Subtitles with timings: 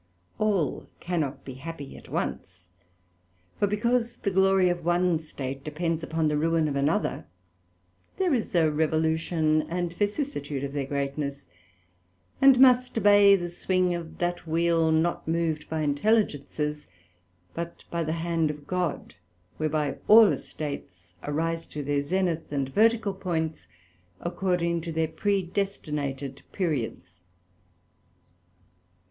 [0.39, 2.65] All cannot be happy at once;
[3.59, 7.27] for, because the glory of one State depends upon the ruine of another,
[8.17, 11.45] there is a revolution and vicissitude of their greatness,
[12.41, 16.87] and must obey the swing of that wheel, not moved by Intelligences,
[17.53, 19.13] but by the hand of God,
[19.57, 23.67] whereby all Estates arise to their Zenith and Vertical points
[24.19, 27.19] according to their predestinated periods.